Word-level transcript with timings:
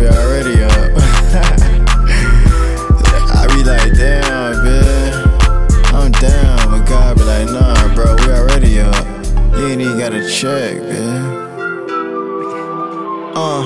be 0.00 0.06
already 0.06 0.62
up. 0.64 0.72
I 3.36 3.44
be 3.52 3.60
like, 3.62 3.92
damn, 3.92 4.56
bitch. 4.64 5.12
I'm 5.92 6.10
down, 6.12 6.70
but 6.70 6.88
God 6.88 7.18
be 7.18 7.24
like, 7.24 7.48
nah, 7.52 7.94
bro, 7.94 8.16
we 8.16 8.32
already 8.32 8.80
up. 8.80 9.06
You 9.52 9.66
ain't 9.68 9.82
even 9.82 9.98
gotta 9.98 10.26
check, 10.26 10.80
bitch. 10.80 11.50
Uh, 13.36 13.62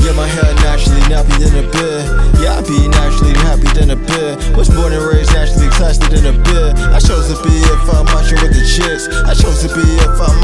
yeah, 0.00 0.12
my 0.12 0.26
hair 0.26 0.54
naturally 0.64 1.00
nappy 1.12 1.36
than 1.44 1.60
a 1.60 1.68
beer. 1.68 2.00
Yeah, 2.40 2.56
I 2.56 2.62
be 2.64 2.88
naturally 2.88 3.34
happy 3.44 3.68
than 3.76 3.90
a 3.90 3.96
beer. 3.96 4.36
Was 4.56 4.70
born 4.70 4.94
and 4.94 5.04
raised 5.04 5.34
naturally 5.34 5.68
classy 5.76 6.08
than 6.08 6.24
a 6.24 6.32
beer. 6.32 6.72
I 6.88 7.00
chose 7.00 7.28
to 7.28 7.36
be 7.44 7.52
if 7.52 7.84
I'm 7.92 8.06
marching 8.16 8.40
with 8.40 8.56
the 8.56 8.64
chicks. 8.64 9.08
I 9.28 9.34
chose 9.34 9.60
to 9.60 9.68
be 9.76 9.84
if 9.84 10.16
I'm 10.24 10.40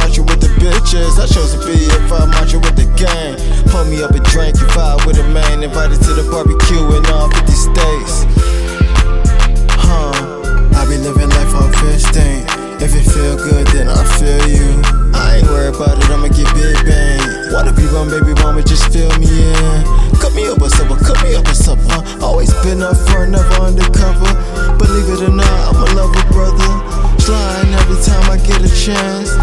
barbecue 6.33 6.81
in 6.97 7.05
all 7.13 7.29
50 7.29 7.53
states. 7.53 8.25
Huh, 9.77 10.17
I 10.73 10.89
be 10.89 10.97
living 10.97 11.29
life 11.29 11.53
on 11.53 11.69
instinct. 11.93 12.49
If 12.81 12.97
it 12.97 13.05
feel 13.05 13.37
good, 13.37 13.67
then 13.69 13.93
I 13.93 14.01
feel 14.17 14.41
you. 14.49 14.81
I 15.13 15.37
ain't 15.37 15.47
worried 15.47 15.77
about 15.77 16.01
it, 16.01 16.09
I'ma 16.09 16.33
get 16.33 16.49
big 16.57 16.73
bang. 16.89 17.53
Wanna 17.53 17.77
be 17.77 17.85
one 17.93 18.09
baby 18.09 18.33
mama, 18.41 18.63
just 18.65 18.89
fill 18.89 19.13
me 19.21 19.29
in. 19.29 19.85
Cut 20.25 20.33
me 20.33 20.49
up 20.49 20.65
a 20.65 20.71
supper, 20.71 20.97
cut 21.05 21.21
me 21.23 21.37
up 21.37 21.45
a 21.49 21.55
supper. 21.55 22.01
Always 22.25 22.49
been 22.65 22.81
up 22.81 22.97
front, 23.13 23.33
never 23.33 23.61
undercover. 23.61 24.33
Believe 24.81 25.13
it 25.13 25.21
or 25.21 25.37
not, 25.37 25.53
I'm 25.69 25.85
a 25.85 25.87
lover, 25.93 26.25
brother. 26.33 26.73
Sliding 27.21 27.77
every 27.77 28.01
time 28.01 28.25
I 28.33 28.41
get 28.41 28.65
a 28.65 28.73
chance. 28.73 29.37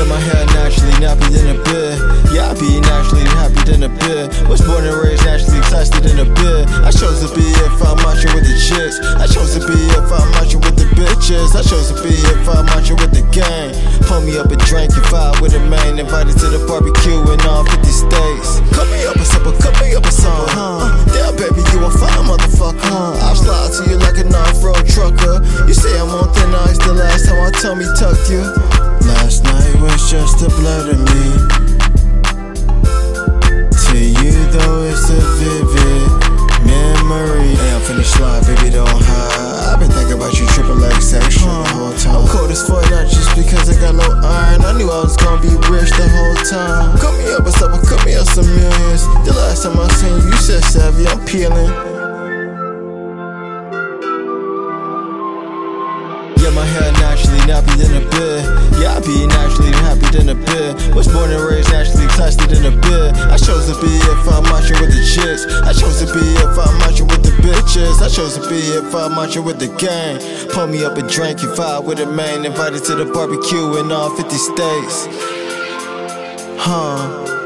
Yeah, 0.00 0.08
my 0.08 0.16
hair 0.16 0.48
naturally 0.56 0.96
nappy 0.96 1.28
than 1.28 1.52
a 1.52 1.56
beer. 1.60 1.92
Yeah, 2.32 2.48
I 2.48 2.56
be 2.56 2.80
naturally 2.80 3.28
happy 3.36 3.60
than 3.68 3.84
a 3.84 3.92
beer. 4.00 4.32
Was 4.48 4.64
born 4.64 4.88
and 4.88 4.96
raised 4.96 5.28
naturally 5.28 5.60
classy 5.68 5.92
than 6.00 6.24
a 6.24 6.28
beer. 6.40 6.64
I 6.80 6.88
chose 6.88 7.20
to 7.20 7.28
be 7.36 7.44
if 7.44 7.76
I'm 7.84 8.00
marching 8.00 8.32
with 8.32 8.48
the 8.48 8.56
chicks. 8.56 8.96
I 9.20 9.28
chose 9.28 9.60
to 9.60 9.60
be 9.60 9.76
if 9.76 10.08
I'm 10.08 10.24
marching 10.40 10.64
with 10.64 10.80
the 10.80 10.88
bitches. 10.96 11.52
I 11.52 11.60
chose 11.60 11.92
to 11.92 12.00
be 12.00 12.16
if 12.16 12.48
I'm 12.48 12.64
marching 12.72 12.96
with 12.96 13.12
the 13.12 13.20
gang. 13.28 13.76
Pull 14.08 14.24
me 14.24 14.40
up 14.40 14.48
a 14.48 14.56
drink, 14.64 14.88
you 14.96 15.04
vibe 15.12 15.44
with 15.44 15.52
a 15.52 15.60
man. 15.68 16.00
Invited 16.00 16.32
to 16.40 16.48
the 16.48 16.64
barbecue 16.64 17.20
in 17.20 17.40
all 17.44 17.68
50 17.68 17.84
states. 17.92 18.64
Cut 18.72 18.88
me 18.88 19.04
up 19.04 19.20
a 19.20 19.26
supper, 19.28 19.52
cut 19.60 19.76
me 19.84 19.92
up 19.92 20.08
a 20.08 20.12
song. 20.16 20.48
Huh? 20.56 20.96
Damn, 21.12 21.36
baby, 21.36 21.60
you 21.76 21.84
a 21.84 21.92
fine 21.92 22.24
motherfucker. 22.24 22.80
Huh? 22.88 23.20
I'll 23.20 23.36
slide 23.36 23.68
to 23.76 23.92
you 23.92 24.00
like 24.00 24.16
an 24.16 24.32
off-road 24.32 24.80
trucker. 24.88 25.44
You 25.68 25.76
say 25.76 25.92
I'm 26.00 26.08
on 26.08 26.32
thin 26.32 26.56
ice 26.56 26.80
the 26.80 26.96
last 26.96 27.28
time 27.28 27.36
I 27.44 27.52
tummy 27.52 27.84
tucked 28.00 28.32
you. 28.32 28.48
Last 30.40 30.48
night 30.48 30.48
was 30.48 30.48
just 30.48 30.48
a 30.48 30.48
blood 30.60 30.88
of 30.88 30.98
me. 31.00 31.24
To 33.76 33.98
you, 33.98 34.32
though, 34.52 34.82
it's 34.88 35.10
a 35.10 35.20
vivid 35.36 36.08
memory. 36.64 37.52
Hey, 37.56 37.70
I'm 37.74 37.82
finna 37.82 38.04
slide, 38.04 38.46
baby, 38.46 38.70
don't 38.70 38.88
hide. 38.88 39.74
I've 39.74 39.80
been 39.80 39.90
thinking 39.90 40.16
about 40.16 40.32
you 40.38 40.46
triple 40.48 40.82
X 40.84 41.12
extra 41.12 41.46
the 41.46 41.68
whole 41.74 41.92
time. 41.94 42.22
I'm 42.22 42.28
cold 42.28 42.50
as 42.50 42.66
fuck, 42.66 42.88
not 42.90 43.08
just 43.08 43.36
because 43.36 43.68
I 43.68 43.80
got 43.80 43.94
low 43.94 44.20
iron. 44.22 44.64
I 44.64 44.72
knew 44.78 44.88
I 44.90 45.02
was 45.02 45.16
gonna 45.16 45.42
be 45.42 45.48
rich 45.68 45.90
the 45.90 46.08
whole 46.08 46.36
time. 46.48 46.96
Cut 46.98 47.12
me 47.18 47.32
up 47.32 47.46
a 47.46 47.52
supper, 47.52 47.80
cut 47.84 48.04
me 48.06 48.14
up 48.14 48.26
some 48.26 48.46
millions. 48.46 49.04
The 49.26 49.34
last 49.36 49.62
time 49.64 49.78
I 49.78 49.88
seen 49.92 50.16
you, 50.20 50.30
you 50.30 50.36
said 50.36 50.64
savvy, 50.64 51.06
I'm 51.06 51.20
peeling. 51.26 51.68
Yeah, 56.40 56.50
my 56.56 56.64
hair 56.64 56.92
naturally 56.92 57.40
nappy 57.44 57.76
than 57.76 58.00
a 58.00 58.10
beer. 58.10 58.40
Yeah, 58.80 58.96
I 58.96 59.00
be 59.04 59.26
naturally 59.26 59.72
happy 59.72 60.08
than 60.16 60.29
a 60.29 60.29
chose 66.00 66.12
to 66.12 66.18
be 66.18 66.26
if 66.26 66.58
I'm 66.58 66.78
marching 66.78 67.06
with 67.08 67.22
the 67.22 67.30
bitches. 67.42 68.00
I 68.00 68.08
chose 68.08 68.34
to 68.36 68.48
be 68.48 68.56
if 68.56 68.94
I'm 68.94 69.14
marching 69.14 69.44
with 69.44 69.58
the 69.58 69.68
gang. 69.76 70.18
Pull 70.50 70.66
me 70.68 70.84
up 70.84 70.96
a 70.96 71.02
drink, 71.02 71.42
you 71.42 71.48
vibe 71.48 71.84
with 71.84 72.00
a 72.00 72.06
man. 72.06 72.44
Invited 72.44 72.84
to 72.84 72.94
the 72.94 73.04
barbecue 73.04 73.76
in 73.78 73.92
all 73.92 74.14
50 74.16 74.34
states. 74.36 75.06
Huh. 76.58 77.39